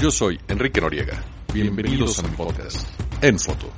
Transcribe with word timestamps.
Yo 0.00 0.10
soy 0.10 0.40
Enrique 0.48 0.80
Noriega. 0.80 1.22
Bienvenidos 1.52 2.18
a 2.18 2.22
mi 2.22 2.34
podcast 2.34 2.88
En 3.22 3.38
Foto. 3.38 3.70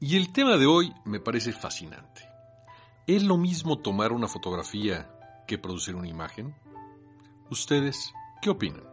Y 0.00 0.16
el 0.16 0.32
tema 0.32 0.56
de 0.56 0.64
hoy 0.64 0.94
me 1.04 1.20
parece 1.20 1.52
fascinante. 1.52 2.22
¿Es 3.06 3.22
lo 3.22 3.36
mismo 3.36 3.80
tomar 3.80 4.12
una 4.12 4.28
fotografía 4.28 5.10
que 5.46 5.58
producir 5.58 5.94
una 5.94 6.08
imagen? 6.08 6.56
¿Ustedes 7.50 8.14
qué 8.40 8.48
opinan? 8.48 8.84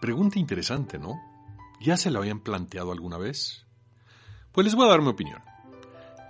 Pregunta 0.00 0.38
interesante, 0.38 0.96
¿no? 0.96 1.20
¿Ya 1.80 1.96
se 1.96 2.12
la 2.12 2.20
habían 2.20 2.38
planteado 2.38 2.92
alguna 2.92 3.18
vez? 3.18 3.66
Pues 4.52 4.64
les 4.64 4.76
voy 4.76 4.86
a 4.86 4.90
dar 4.90 5.02
mi 5.02 5.08
opinión. 5.08 5.42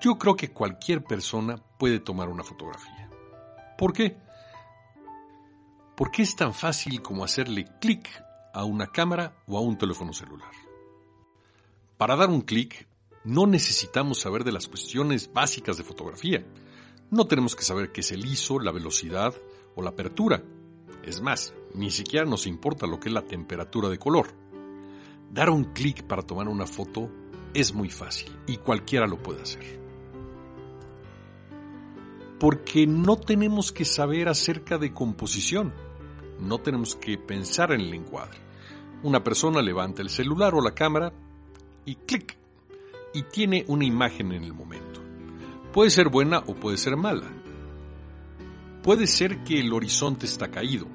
Yo 0.01 0.17
creo 0.17 0.37
que 0.37 0.53
cualquier 0.53 1.05
persona 1.05 1.59
puede 1.79 2.01
tomar 2.01 2.31
una 2.31 2.45
fotografía. 2.45 3.11
¿Por 3.77 3.93
qué? 3.93 4.17
¿Por 5.99 6.13
qué 6.13 6.23
es 6.23 6.37
tan 6.37 6.55
fácil 6.55 7.03
como 7.03 7.25
hacerle 7.25 7.65
clic 7.81 8.09
a 8.55 8.63
una 8.63 8.87
cámara 8.87 9.35
o 9.49 9.59
a 9.59 9.61
un 9.61 9.77
teléfono 9.77 10.13
celular? 10.13 10.53
Para 11.97 12.15
dar 12.15 12.31
un 12.31 12.43
clic, 12.43 12.87
no 13.25 13.49
necesitamos 13.49 14.21
saber 14.21 14.45
de 14.45 14.53
las 14.53 14.69
cuestiones 14.69 15.33
básicas 15.33 15.77
de 15.77 15.83
fotografía. 15.83 16.47
No 17.11 17.27
tenemos 17.27 17.57
que 17.57 17.65
saber 17.65 17.91
qué 17.91 18.03
es 18.03 18.13
el 18.13 18.25
ISO, 18.25 18.61
la 18.61 18.71
velocidad 18.71 19.35
o 19.75 19.83
la 19.83 19.91
apertura. 19.91 20.45
Es 21.03 21.21
más, 21.21 21.53
ni 21.75 21.91
siquiera 21.91 22.25
nos 22.25 22.47
importa 22.47 22.87
lo 22.87 23.01
que 23.01 23.09
es 23.09 23.15
la 23.15 23.27
temperatura 23.27 23.89
de 23.89 23.99
color. 23.99 24.29
Dar 25.33 25.51
un 25.51 25.73
clic 25.73 26.05
para 26.05 26.23
tomar 26.23 26.47
una 26.47 26.69
foto 26.69 27.11
es 27.55 27.75
muy 27.75 27.91
fácil 27.91 28.39
y 28.47 28.59
cualquiera 28.59 29.09
lo 29.09 29.21
puede 29.21 29.43
hacer. 29.43 29.81
Porque 32.39 32.87
no 32.87 33.17
tenemos 33.17 33.73
que 33.73 33.85
saber 33.85 34.29
acerca 34.29 34.79
de 34.79 34.95
composición 34.95 35.88
no 36.41 36.59
tenemos 36.59 36.95
que 36.97 37.19
pensar 37.19 37.73
en 37.73 37.81
el 37.81 37.95
encuadre. 37.95 38.39
Una 39.03 39.23
persona 39.23 39.63
levanta 39.63 40.03
el 40.03 40.11
celular 40.11 40.55
o 40.55 40.61
la 40.61 40.75
cámara 40.75 41.13
y 41.85 41.95
clic, 41.95 42.37
y 43.15 43.23
tiene 43.23 43.65
una 43.69 43.85
imagen 43.85 44.33
en 44.33 44.45
el 44.45 44.53
momento. 44.53 45.01
Puede 45.73 45.91
ser 45.91 46.09
buena 46.09 46.41
o 46.47 46.55
puede 46.55 46.77
ser 46.77 46.97
mala. 46.97 47.31
Puede 48.83 49.07
ser 49.07 49.45
que 49.45 49.61
el 49.61 49.73
horizonte 49.73 50.27
está 50.27 50.51
caído, 50.51 50.87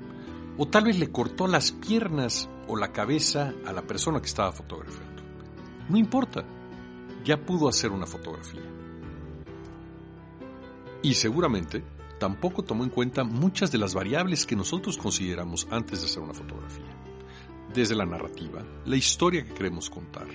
o 0.57 0.67
tal 0.67 0.85
vez 0.85 0.99
le 0.99 1.11
cortó 1.11 1.47
las 1.47 1.71
piernas 1.71 2.49
o 2.67 2.75
la 2.75 2.91
cabeza 2.91 3.53
a 3.65 3.73
la 3.73 3.81
persona 3.81 4.19
que 4.19 4.27
estaba 4.27 4.51
fotografiando. 4.51 5.23
No 5.89 5.97
importa, 5.97 6.43
ya 7.23 7.37
pudo 7.37 7.67
hacer 7.67 7.91
una 7.91 8.05
fotografía. 8.05 8.61
Y 11.01 11.13
seguramente 11.15 11.83
tampoco 12.23 12.63
tomó 12.63 12.85
en 12.85 12.89
cuenta 12.89 13.25
muchas 13.25 13.69
de 13.69 13.77
las 13.77 13.93
variables 13.93 14.45
que 14.45 14.55
nosotros 14.55 14.95
consideramos 14.95 15.67
antes 15.69 15.99
de 15.99 16.05
hacer 16.05 16.23
una 16.23 16.33
fotografía. 16.33 16.85
Desde 17.73 17.95
la 17.95 18.05
narrativa, 18.05 18.63
la 18.85 18.95
historia 18.95 19.43
que 19.43 19.53
queremos 19.53 19.89
contar. 19.89 20.27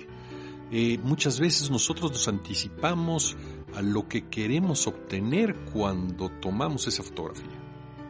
Eh, 0.69 0.99
muchas 1.01 1.39
veces 1.39 1.71
nosotros 1.71 2.11
nos 2.11 2.27
anticipamos 2.27 3.35
a 3.73 3.81
lo 3.81 4.07
que 4.07 4.27
queremos 4.27 4.85
obtener 4.85 5.55
cuando 5.73 6.29
tomamos 6.29 6.87
esa 6.87 7.01
fotografía. 7.01 7.59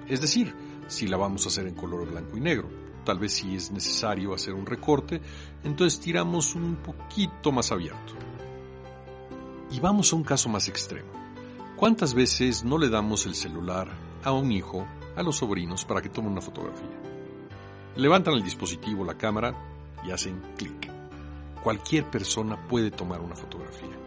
Es 0.09 0.19
decir, 0.19 0.53
si 0.88 1.07
la 1.07 1.16
vamos 1.16 1.45
a 1.45 1.47
hacer 1.47 1.66
en 1.66 1.75
color 1.75 2.06
blanco 2.12 2.35
y 2.35 2.41
negro, 2.41 2.68
tal 3.06 3.18
vez 3.18 3.31
si 3.31 3.56
es 3.56 3.72
necesario 3.72 4.34
hacer 4.34 4.56
un 4.56 4.66
recorte, 4.66 5.22
entonces 5.63 6.01
tiramos 6.01 6.53
un 6.53 6.75
poquito 6.84 7.53
más 7.53 7.72
abierto. 7.72 8.12
Y 9.72 9.79
vamos 9.79 10.12
a 10.12 10.18
un 10.18 10.23
caso 10.25 10.50
más 10.50 10.68
extremo. 10.68 11.19
¿Cuántas 11.79 12.13
veces 12.13 12.66
no 12.66 12.78
le 12.78 12.90
damos 12.90 13.25
el 13.25 13.35
celular 13.35 13.88
a 14.25 14.34
un 14.34 14.51
hijo, 14.51 14.85
a 15.16 15.23
los 15.23 15.38
sobrinos, 15.38 15.85
para 15.85 16.01
que 16.01 16.09
tomen 16.09 16.34
una 16.34 16.41
fotografía? 16.41 16.90
Levantan 17.95 18.34
el 18.34 18.44
dispositivo, 18.44 19.06
la 19.06 19.17
cámara 19.17 19.56
y 20.06 20.12
hacen 20.12 20.41
clic. 20.57 20.91
Cualquier 21.63 22.03
persona 22.12 22.68
puede 22.68 22.91
tomar 22.91 23.22
una 23.22 23.38
fotografía. 23.38 23.97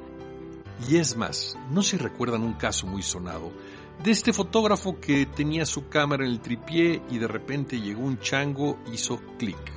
Y 0.86 0.98
es 0.98 1.16
más, 1.16 1.56
no 1.70 1.82
se 1.82 1.96
recuerdan 1.96 2.42
un 2.42 2.52
caso 2.52 2.86
muy 2.86 3.02
sonado 3.02 3.50
de 4.04 4.10
este 4.10 4.34
fotógrafo 4.34 5.00
que 5.00 5.24
tenía 5.24 5.64
su 5.64 5.88
cámara 5.88 6.26
en 6.26 6.30
el 6.30 6.40
tripié 6.40 7.00
y 7.10 7.16
de 7.16 7.26
repente 7.26 7.80
llegó 7.80 8.02
un 8.02 8.18
chango, 8.18 8.80
hizo 8.92 9.18
clic. 9.38 9.72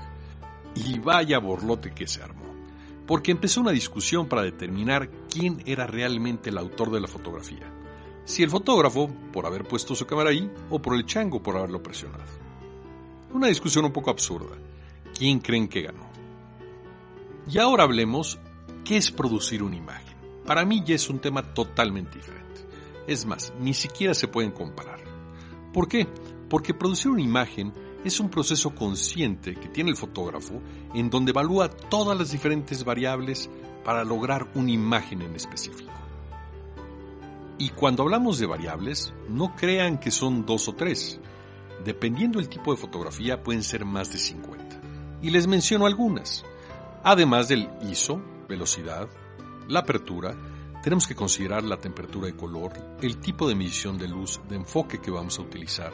Y 0.75 0.99
vaya 0.99 1.39
borlote 1.39 1.93
que 1.93 2.07
se 2.07 2.21
armó. 2.21 2.43
Porque 3.07 3.31
empezó 3.31 3.61
una 3.61 3.71
discusión 3.71 4.27
para 4.27 4.41
determinar 4.41 5.09
quién 5.29 5.63
era 5.65 5.87
realmente 5.87 6.49
el 6.49 6.57
autor 6.57 6.91
de 6.91 6.99
la 6.99 7.07
fotografía 7.07 7.71
si 8.25 8.43
el 8.43 8.49
fotógrafo 8.49 9.09
por 9.31 9.45
haber 9.45 9.63
puesto 9.63 9.95
su 9.95 10.05
cámara 10.05 10.31
ahí 10.31 10.51
o 10.69 10.81
por 10.81 10.95
el 10.95 11.05
chango 11.05 11.41
por 11.41 11.55
haberlo 11.55 11.81
presionado. 11.81 12.23
Una 13.31 13.47
discusión 13.47 13.85
un 13.85 13.93
poco 13.93 14.09
absurda. 14.09 14.55
¿Quién 15.17 15.39
creen 15.39 15.67
que 15.67 15.83
ganó? 15.83 16.09
Y 17.47 17.59
ahora 17.59 17.83
hablemos 17.83 18.39
qué 18.83 18.97
es 18.97 19.11
producir 19.11 19.61
una 19.61 19.75
imagen. 19.75 20.15
Para 20.45 20.65
mí 20.65 20.83
ya 20.85 20.95
es 20.95 21.09
un 21.09 21.19
tema 21.19 21.53
totalmente 21.53 22.17
diferente. 22.17 22.45
Es 23.07 23.25
más, 23.25 23.53
ni 23.59 23.73
siquiera 23.73 24.13
se 24.13 24.27
pueden 24.27 24.51
comparar. 24.51 24.99
¿Por 25.71 25.87
qué? 25.87 26.07
Porque 26.49 26.73
producir 26.73 27.11
una 27.11 27.21
imagen 27.21 27.71
es 28.03 28.19
un 28.19 28.29
proceso 28.29 28.73
consciente 28.73 29.55
que 29.55 29.69
tiene 29.69 29.91
el 29.91 29.97
fotógrafo 29.97 30.61
en 30.93 31.09
donde 31.09 31.31
evalúa 31.31 31.69
todas 31.69 32.17
las 32.17 32.31
diferentes 32.31 32.83
variables 32.83 33.49
para 33.83 34.03
lograr 34.03 34.49
una 34.55 34.71
imagen 34.71 35.21
en 35.21 35.35
específico. 35.35 35.91
Y 37.57 37.69
cuando 37.69 38.03
hablamos 38.03 38.37
de 38.37 38.47
variables, 38.47 39.13
no 39.29 39.55
crean 39.55 39.97
que 39.97 40.11
son 40.11 40.45
dos 40.45 40.67
o 40.67 40.73
tres. 40.73 41.21
Dependiendo 41.85 42.39
del 42.39 42.49
tipo 42.49 42.71
de 42.71 42.81
fotografía 42.81 43.41
pueden 43.41 43.63
ser 43.63 43.85
más 43.85 44.11
de 44.11 44.17
50. 44.17 44.81
Y 45.21 45.29
les 45.29 45.47
menciono 45.47 45.85
algunas. 45.85 46.43
Además 47.03 47.47
del 47.47 47.69
ISO, 47.89 48.21
velocidad, 48.49 49.07
la 49.69 49.79
apertura, 49.79 50.35
tenemos 50.83 51.07
que 51.07 51.15
considerar 51.15 51.63
la 51.63 51.77
temperatura 51.77 52.27
de 52.27 52.35
color, 52.35 52.73
el 53.01 53.17
tipo 53.17 53.47
de 53.47 53.55
medición 53.55 53.97
de 53.97 54.09
luz, 54.09 54.41
de 54.49 54.57
enfoque 54.57 54.99
que 54.99 55.09
vamos 55.09 55.39
a 55.39 55.43
utilizar, 55.43 55.93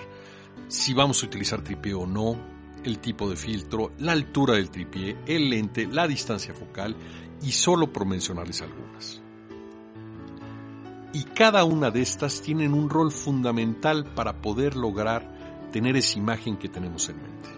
si 0.68 0.94
vamos 0.94 1.22
a 1.22 1.28
utilizar 1.28 1.62
tripié 1.62 1.94
o 1.94 2.08
no, 2.08 2.36
el 2.84 3.00
tipo 3.00 3.30
de 3.30 3.36
filtro, 3.36 3.92
la 4.00 4.14
altura 4.14 4.56
del 4.56 4.72
tripié, 4.72 5.20
el 5.28 5.50
lente, 5.50 5.86
la 5.86 6.08
distancia 6.08 6.54
focal 6.54 6.96
y 7.42 7.52
solo 7.52 7.94
por 7.94 8.06
mencionarles 8.06 8.62
algunas 8.62 9.22
y 11.14 11.24
cada 11.24 11.64
una 11.64 11.92
de 11.92 12.02
estas 12.02 12.42
tienen 12.42 12.74
un 12.74 12.90
rol 12.90 13.12
fundamental 13.12 14.06
para 14.16 14.42
poder 14.42 14.76
lograr 14.76 15.70
tener 15.72 15.96
esa 15.96 16.20
imagen 16.20 16.58
que 16.58 16.70
tenemos 16.70 17.10
en 17.10 17.22
mente. 17.22 17.50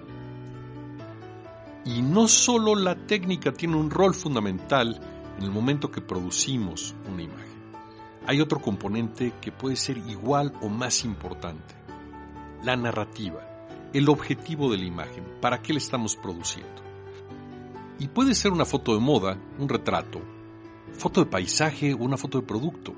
Y 1.86 2.02
no 2.02 2.28
solo 2.28 2.76
la 2.76 2.96
técnica 2.96 3.52
tiene 3.52 3.76
un 3.76 3.90
rol 3.90 4.14
fundamental 4.14 5.00
en 5.38 5.44
el 5.44 5.52
momento 5.52 5.92
que 5.92 6.02
producimos 6.02 6.96
una 7.12 7.24
imagen. 7.24 7.54
Hay 8.26 8.40
otro 8.40 8.62
componente 8.62 9.34
que 9.42 9.52
puede 9.52 9.76
ser 9.76 9.98
igual 9.98 10.54
o 10.62 10.70
más 10.70 11.04
importante. 11.04 11.76
La 12.64 12.78
narrativa, 12.78 13.42
el 13.94 14.08
objetivo 14.08 14.72
de 14.72 14.78
la 14.78 14.86
imagen, 14.86 15.26
para 15.42 15.62
qué 15.62 15.74
la 15.74 15.80
estamos 15.80 16.16
produciendo. 16.16 16.82
Y 18.00 18.08
puede 18.08 18.34
ser 18.34 18.52
una 18.52 18.66
foto 18.66 18.94
de 18.94 19.02
moda, 19.02 19.38
un 19.60 19.68
retrato, 19.68 20.22
foto 20.94 21.24
de 21.24 21.30
paisaje 21.30 21.94
o 21.94 21.98
una 21.98 22.18
foto 22.18 22.40
de 22.40 22.48
producto. 22.48 22.94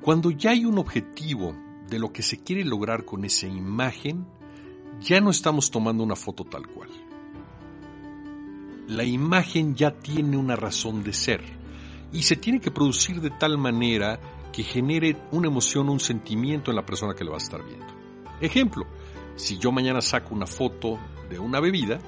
Cuando 0.00 0.30
ya 0.30 0.50
hay 0.50 0.64
un 0.64 0.78
objetivo 0.78 1.54
de 1.88 1.98
lo 1.98 2.12
que 2.12 2.22
se 2.22 2.42
quiere 2.42 2.64
lograr 2.64 3.04
con 3.04 3.24
esa 3.24 3.46
imagen, 3.46 4.26
ya 5.00 5.20
no 5.20 5.30
estamos 5.30 5.70
tomando 5.70 6.02
una 6.02 6.16
foto 6.16 6.44
tal 6.44 6.66
cual. 6.66 6.90
La 8.88 9.04
imagen 9.04 9.74
ya 9.74 9.90
tiene 9.90 10.36
una 10.36 10.56
razón 10.56 11.02
de 11.02 11.12
ser 11.12 11.42
y 12.12 12.22
se 12.22 12.36
tiene 12.36 12.60
que 12.60 12.70
producir 12.70 13.20
de 13.20 13.30
tal 13.30 13.58
manera 13.58 14.20
que 14.52 14.62
genere 14.62 15.16
una 15.32 15.48
emoción, 15.48 15.88
un 15.88 16.00
sentimiento 16.00 16.70
en 16.70 16.76
la 16.76 16.86
persona 16.86 17.14
que 17.14 17.24
lo 17.24 17.32
va 17.32 17.38
a 17.38 17.42
estar 17.42 17.64
viendo. 17.64 17.86
Ejemplo, 18.40 18.86
si 19.34 19.58
yo 19.58 19.72
mañana 19.72 20.00
saco 20.00 20.34
una 20.34 20.46
foto 20.46 20.98
de 21.28 21.38
una 21.38 21.60
bebida, 21.60 21.98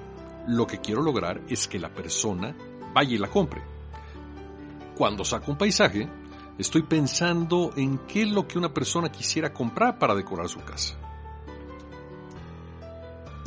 lo 0.46 0.67
que 0.67 0.79
quiero 0.79 1.02
lograr 1.02 1.43
es 1.49 1.69
que 1.69 1.79
la 1.79 1.93
persona 1.93 2.55
vaya 2.94 3.14
y 3.14 3.19
la 3.19 3.29
compre. 3.29 3.62
Cuando 4.96 5.25
saco 5.25 5.50
un 5.50 5.58
paisaje, 5.58 6.08
Estoy 6.58 6.82
pensando 6.82 7.72
en 7.76 7.99
qué 8.08 8.22
es 8.22 8.28
lo 8.28 8.49
que 8.49 8.58
una 8.58 8.75
persona 8.75 9.12
quisiera 9.12 9.55
comprar 9.55 9.96
para 9.99 10.16
decorar 10.16 10.49
su 10.49 10.60
casa. 10.60 10.99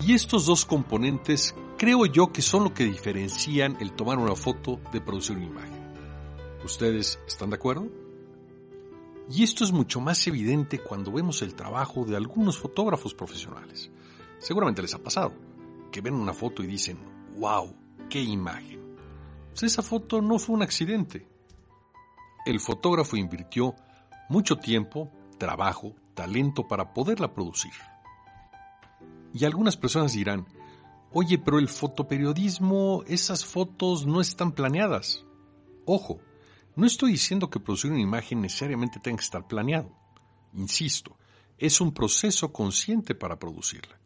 Y 0.02 0.14
estos 0.14 0.46
dos 0.46 0.66
componentes 0.66 1.54
creo 1.78 2.06
yo 2.06 2.32
que 2.32 2.42
son 2.42 2.64
lo 2.64 2.74
que 2.74 2.86
diferencian 2.86 3.76
el 3.82 3.92
tomar 3.92 4.18
una 4.18 4.36
foto 4.36 4.80
de 4.94 5.02
producir 5.02 5.36
una 5.36 5.46
imagen. 5.46 5.94
¿Ustedes 6.64 7.20
están 7.28 7.50
de 7.50 7.58
acuerdo? 7.58 7.90
Y 9.30 9.44
esto 9.44 9.66
es 9.66 9.74
mucho 9.74 10.00
más 10.00 10.26
evidente 10.28 10.80
cuando 10.80 11.12
vemos 11.12 11.42
el 11.42 11.54
trabajo 11.54 12.06
de 12.06 12.16
algunos 12.16 12.58
fotógrafos 12.58 13.14
profesionales. 13.14 13.92
Seguramente 14.40 14.82
les 14.82 14.94
ha 14.96 15.00
pasado 15.00 15.34
que 15.92 16.00
ven 16.00 16.14
una 16.14 16.34
foto 16.34 16.64
y 16.64 16.68
dicen, 16.68 16.98
wow, 17.38 17.76
qué 18.10 18.22
imagen. 18.22 18.80
Pues 19.50 19.64
esa 19.64 19.82
foto 19.82 20.22
no 20.22 20.40
fue 20.40 20.56
un 20.56 20.64
accidente, 20.64 21.28
el 22.46 22.60
fotógrafo 22.60 23.18
invirtió 23.18 23.76
mucho 24.30 24.58
tiempo, 24.58 25.12
trabajo, 25.38 25.96
talento 26.14 26.68
para 26.68 26.94
poderla 26.94 27.34
producir. 27.34 27.74
Y 29.34 29.46
algunas 29.46 29.78
personas 29.78 30.14
dirán, 30.14 30.46
oye, 31.12 31.38
pero 31.38 31.60
el 31.60 31.68
fotoperiodismo, 31.68 33.04
esas 33.08 33.46
fotos 33.46 34.06
no 34.06 34.22
están 34.22 34.52
planeadas. 34.52 35.24
Ojo, 35.86 36.20
no 36.76 36.86
estoy 36.86 37.12
diciendo 37.14 37.50
que 37.50 37.60
producir 37.60 37.92
una 37.92 38.02
imagen 38.02 38.42
necesariamente 38.42 39.00
tenga 39.00 39.18
que 39.18 39.24
estar 39.24 39.48
planeado. 39.48 39.92
Insisto, 40.54 41.18
es 41.58 41.80
un 41.82 41.94
proceso 41.94 42.52
consciente 42.52 43.16
para 43.16 43.38
producirla. 43.38 44.00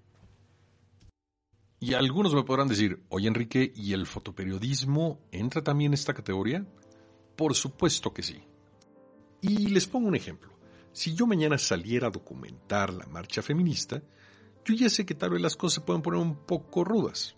Y 1.79 1.93
algunos 1.93 2.33
me 2.33 2.43
podrán 2.43 2.67
decir, 2.67 3.03
oye 3.09 3.27
Enrique, 3.27 3.71
¿y 3.75 3.93
el 3.93 4.07
fotoperiodismo 4.07 5.19
entra 5.31 5.63
también 5.63 5.91
en 5.91 5.93
esta 5.95 6.13
categoría? 6.13 6.65
Por 7.35 7.55
supuesto 7.55 8.13
que 8.13 8.23
sí. 8.23 8.41
Y 9.41 9.67
les 9.67 9.87
pongo 9.87 10.07
un 10.07 10.15
ejemplo. 10.15 10.53
Si 10.91 11.13
yo 11.13 11.27
mañana 11.27 11.57
saliera 11.57 12.07
a 12.07 12.11
documentar 12.11 12.93
la 12.93 13.05
marcha 13.05 13.41
feminista, 13.41 14.01
yo 14.63 14.73
ya 14.73 14.89
sé 14.89 15.05
que 15.05 15.13
tal 15.13 15.31
vez 15.31 15.41
las 15.41 15.55
cosas 15.55 15.75
se 15.75 15.81
pueden 15.81 16.01
poner 16.01 16.19
un 16.19 16.35
poco 16.45 16.83
rudas. 16.83 17.35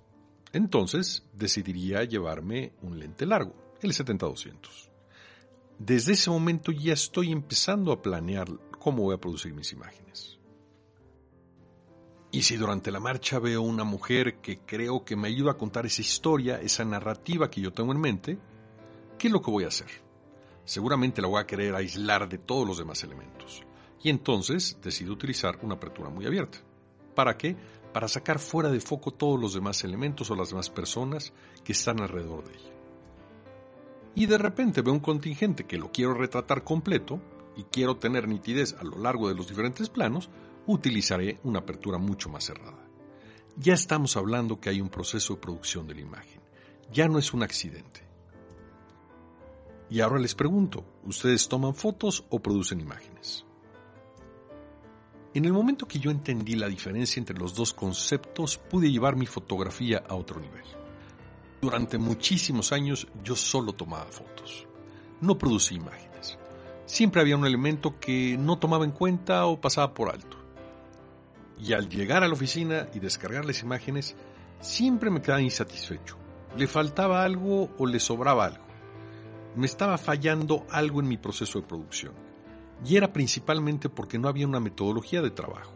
Entonces 0.53 1.25
decidiría 1.33 2.03
llevarme 2.03 2.73
un 2.81 2.99
lente 2.99 3.25
largo, 3.25 3.55
el 3.81 3.93
70-200. 3.93 4.89
Desde 5.79 6.13
ese 6.13 6.29
momento 6.29 6.71
ya 6.71 6.93
estoy 6.93 7.31
empezando 7.31 7.91
a 7.91 8.01
planear 8.01 8.47
cómo 8.79 9.03
voy 9.03 9.15
a 9.15 9.19
producir 9.19 9.53
mis 9.53 9.73
imágenes. 9.73 10.39
Y 12.31 12.43
si 12.43 12.57
durante 12.57 12.91
la 12.91 12.99
marcha 12.99 13.39
veo 13.39 13.61
una 13.61 13.83
mujer 13.83 14.39
que 14.41 14.59
creo 14.59 15.03
que 15.03 15.15
me 15.15 15.27
ayuda 15.27 15.51
a 15.51 15.57
contar 15.57 15.85
esa 15.85 16.01
historia, 16.01 16.61
esa 16.61 16.85
narrativa 16.85 17.49
que 17.49 17.61
yo 17.61 17.71
tengo 17.71 17.91
en 17.91 17.99
mente, 17.99 18.39
¿Qué 19.17 19.27
es 19.27 19.33
lo 19.33 19.41
que 19.41 19.51
voy 19.51 19.63
a 19.63 19.69
hacer? 19.69 19.87
Seguramente 20.63 21.21
la 21.21 21.27
voy 21.27 21.41
a 21.41 21.47
querer 21.47 21.73
aislar 21.73 22.29
de 22.29 22.37
todos 22.37 22.67
los 22.67 22.77
demás 22.77 23.03
elementos. 23.03 23.63
Y 24.03 24.09
entonces 24.09 24.77
decido 24.81 25.13
utilizar 25.13 25.57
una 25.63 25.75
apertura 25.75 26.09
muy 26.09 26.25
abierta. 26.25 26.59
¿Para 27.15 27.35
qué? 27.35 27.55
Para 27.93 28.07
sacar 28.07 28.37
fuera 28.37 28.69
de 28.69 28.79
foco 28.79 29.11
todos 29.11 29.39
los 29.39 29.53
demás 29.53 29.83
elementos 29.83 30.29
o 30.29 30.35
las 30.35 30.49
demás 30.49 30.69
personas 30.69 31.33
que 31.63 31.71
están 31.71 31.99
alrededor 31.99 32.43
de 32.43 32.53
ella. 32.53 32.73
Y 34.13 34.27
de 34.27 34.37
repente 34.37 34.81
veo 34.81 34.93
un 34.93 34.99
contingente 34.99 35.65
que 35.65 35.77
lo 35.77 35.91
quiero 35.91 36.13
retratar 36.13 36.63
completo 36.63 37.19
y 37.55 37.63
quiero 37.63 37.97
tener 37.97 38.27
nitidez 38.27 38.75
a 38.79 38.83
lo 38.83 38.99
largo 38.99 39.29
de 39.29 39.35
los 39.35 39.47
diferentes 39.47 39.89
planos, 39.89 40.29
utilizaré 40.67 41.39
una 41.43 41.59
apertura 41.59 41.97
mucho 41.97 42.29
más 42.29 42.45
cerrada. 42.45 42.87
Ya 43.55 43.73
estamos 43.73 44.15
hablando 44.15 44.59
que 44.59 44.69
hay 44.69 44.79
un 44.79 44.89
proceso 44.89 45.33
de 45.33 45.41
producción 45.41 45.87
de 45.87 45.95
la 45.95 46.01
imagen. 46.01 46.41
Ya 46.91 47.07
no 47.07 47.17
es 47.17 47.33
un 47.33 47.41
accidente. 47.41 48.06
Y 49.89 50.01
ahora 50.01 50.19
les 50.19 50.35
pregunto, 50.35 50.83
¿ustedes 51.05 51.47
toman 51.47 51.73
fotos 51.73 52.25
o 52.29 52.39
producen 52.39 52.81
imágenes? 52.81 53.45
En 55.33 55.45
el 55.45 55.53
momento 55.53 55.87
que 55.87 55.99
yo 55.99 56.11
entendí 56.11 56.55
la 56.55 56.67
diferencia 56.67 57.19
entre 57.19 57.37
los 57.37 57.53
dos 57.55 57.73
conceptos, 57.73 58.57
pude 58.57 58.91
llevar 58.91 59.15
mi 59.15 59.25
fotografía 59.25 60.03
a 60.09 60.15
otro 60.15 60.41
nivel. 60.41 60.65
Durante 61.61 61.97
muchísimos 61.97 62.71
años 62.71 63.07
yo 63.23 63.35
solo 63.35 63.73
tomaba 63.73 64.05
fotos, 64.05 64.67
no 65.21 65.37
producí 65.37 65.75
imágenes. 65.75 66.37
Siempre 66.85 67.21
había 67.21 67.37
un 67.37 67.45
elemento 67.45 67.99
que 67.99 68.37
no 68.37 68.57
tomaba 68.57 68.83
en 68.83 68.91
cuenta 68.91 69.45
o 69.45 69.59
pasaba 69.59 69.93
por 69.93 70.09
alto. 70.09 70.37
Y 71.59 71.73
al 71.73 71.89
llegar 71.89 72.23
a 72.23 72.27
la 72.27 72.33
oficina 72.33 72.87
y 72.93 72.99
descargar 72.99 73.45
las 73.45 73.61
imágenes, 73.61 74.15
siempre 74.59 75.09
me 75.09 75.21
quedaba 75.21 75.41
insatisfecho. 75.41 76.17
Le 76.57 76.67
faltaba 76.67 77.23
algo 77.23 77.69
o 77.77 77.85
le 77.85 77.99
sobraba 77.99 78.45
algo 78.45 78.66
me 79.57 79.65
estaba 79.65 79.97
fallando 79.97 80.67
algo 80.69 80.99
en 80.99 81.07
mi 81.07 81.17
proceso 81.17 81.59
de 81.59 81.67
producción. 81.67 82.13
Y 82.85 82.95
era 82.95 83.11
principalmente 83.11 83.89
porque 83.89 84.19
no 84.19 84.27
había 84.27 84.47
una 84.47 84.59
metodología 84.59 85.23
de 85.23 85.31
trabajo, 85.31 85.73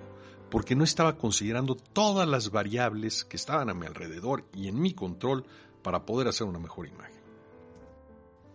porque 0.52 0.76
no 0.76 0.84
estaba 0.84 1.18
considerando 1.18 1.76
todas 1.76 2.28
las 2.28 2.52
variables 2.52 3.26
que 3.26 3.38
estaban 3.38 3.72
a 3.72 3.74
mi 3.74 3.88
alrededor 3.88 4.46
y 4.54 4.68
en 4.68 4.80
mi 4.80 4.94
control 4.94 5.46
para 5.82 6.06
poder 6.06 6.28
hacer 6.28 6.46
una 6.46 6.60
mejor 6.60 6.88
imagen. 6.88 7.20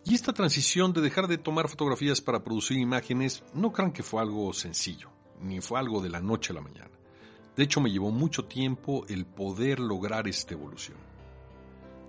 Y 0.04 0.14
esta 0.14 0.32
transición 0.32 0.92
de 0.92 1.00
dejar 1.00 1.26
de 1.26 1.38
tomar 1.38 1.68
fotografías 1.68 2.20
para 2.20 2.44
producir 2.44 2.78
imágenes 2.78 3.42
no 3.52 3.72
crean 3.72 3.90
que 3.90 4.04
fue 4.04 4.22
algo 4.22 4.52
sencillo, 4.52 5.10
ni 5.42 5.60
fue 5.60 5.80
algo 5.80 6.00
de 6.00 6.10
la 6.10 6.20
noche 6.20 6.52
a 6.52 6.54
la 6.54 6.60
mañana. 6.60 6.92
De 7.56 7.64
hecho, 7.64 7.80
me 7.80 7.90
llevó 7.90 8.12
mucho 8.12 8.44
tiempo 8.44 9.04
el 9.08 9.26
poder 9.26 9.80
lograr 9.80 10.28
esta 10.28 10.54
evolución. 10.54 10.98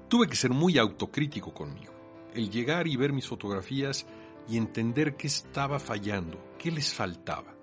Tuve 0.07 0.27
que 0.27 0.35
ser 0.35 0.51
muy 0.51 0.77
autocrítico 0.77 1.51
conmigo 1.51 1.96
el 2.33 2.49
llegar 2.49 2.87
y 2.87 2.95
ver 2.95 3.13
mis 3.13 3.27
fotografías 3.27 4.05
y 4.47 4.57
entender 4.57 5.15
qué 5.15 5.27
estaba 5.27 5.79
fallando, 5.79 6.37
qué 6.57 6.71
les 6.71 6.93
faltaba. 6.93 7.53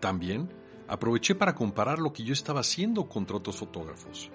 También 0.00 0.52
aproveché 0.88 1.34
para 1.34 1.54
comparar 1.54 1.98
lo 1.98 2.12
que 2.12 2.22
yo 2.22 2.32
estaba 2.32 2.60
haciendo 2.60 3.08
contra 3.08 3.36
otros 3.36 3.56
fotógrafos 3.56 4.30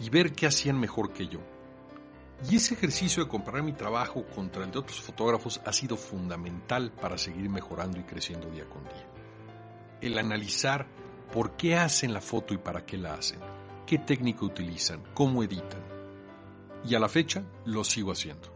y 0.00 0.10
ver 0.10 0.32
qué 0.32 0.46
hacían 0.46 0.78
mejor 0.78 1.12
que 1.12 1.28
yo. 1.28 1.40
Y 2.50 2.56
ese 2.56 2.74
ejercicio 2.74 3.22
de 3.22 3.30
comparar 3.30 3.62
mi 3.62 3.72
trabajo 3.72 4.24
contra 4.26 4.64
el 4.64 4.70
de 4.70 4.78
otros 4.78 5.00
fotógrafos 5.00 5.60
ha 5.64 5.72
sido 5.72 5.96
fundamental 5.96 6.92
para 6.92 7.16
seguir 7.16 7.48
mejorando 7.48 7.98
y 7.98 8.02
creciendo 8.02 8.50
día 8.50 8.68
con 8.68 8.82
día. 8.84 9.08
El 10.00 10.18
analizar 10.18 10.86
por 11.32 11.52
qué 11.56 11.76
hacen 11.76 12.12
la 12.12 12.20
foto 12.20 12.52
y 12.52 12.58
para 12.58 12.84
qué 12.84 12.98
la 12.98 13.14
hacen, 13.14 13.38
qué 13.86 13.98
técnica 13.98 14.44
utilizan, 14.44 15.02
cómo 15.14 15.42
editan. 15.42 15.82
Y 16.86 16.94
a 16.94 16.98
la 16.98 17.08
fecha 17.08 17.44
lo 17.64 17.82
sigo 17.82 18.12
haciendo. 18.12 18.53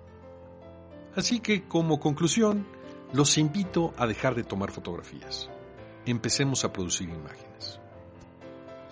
Así 1.19 1.41
que 1.41 1.65
como 1.65 1.99
conclusión, 1.99 2.65
los 3.13 3.39
invito 3.39 3.93
a 3.97 4.07
dejar 4.07 4.37
de 4.37 4.45
tomar 4.45 4.71
fotografías. 4.71 5.51
Empecemos 6.07 6.65
a 6.65 6.73
producir 6.73 7.09
imágenes. 7.09 7.81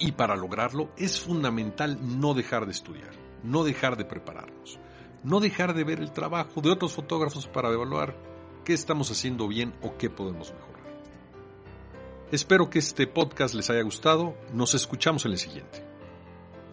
Y 0.00 0.10
para 0.10 0.34
lograrlo 0.34 0.90
es 0.96 1.20
fundamental 1.20 2.00
no 2.02 2.34
dejar 2.34 2.66
de 2.66 2.72
estudiar, 2.72 3.12
no 3.44 3.62
dejar 3.62 3.96
de 3.96 4.06
prepararnos, 4.06 4.80
no 5.22 5.38
dejar 5.38 5.72
de 5.72 5.84
ver 5.84 6.00
el 6.00 6.10
trabajo 6.10 6.60
de 6.60 6.70
otros 6.70 6.94
fotógrafos 6.94 7.46
para 7.46 7.70
evaluar 7.70 8.16
qué 8.64 8.72
estamos 8.72 9.08
haciendo 9.12 9.46
bien 9.46 9.72
o 9.80 9.96
qué 9.96 10.10
podemos 10.10 10.52
mejorar. 10.52 10.82
Espero 12.32 12.68
que 12.68 12.80
este 12.80 13.06
podcast 13.06 13.54
les 13.54 13.70
haya 13.70 13.82
gustado. 13.82 14.34
Nos 14.52 14.74
escuchamos 14.74 15.24
en 15.26 15.30
el 15.30 15.38
siguiente. 15.38 15.84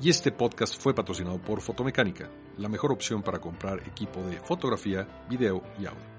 Y 0.01 0.09
este 0.09 0.31
podcast 0.31 0.81
fue 0.81 0.95
patrocinado 0.95 1.39
por 1.39 1.61
Fotomecánica, 1.61 2.31
la 2.57 2.69
mejor 2.69 2.91
opción 2.91 3.21
para 3.21 3.39
comprar 3.39 3.79
equipo 3.79 4.21
de 4.23 4.37
fotografía, 4.37 5.07
video 5.29 5.63
y 5.79 5.85
audio. 5.85 6.12